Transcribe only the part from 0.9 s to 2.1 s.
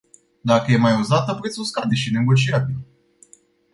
uzată, prețul scade și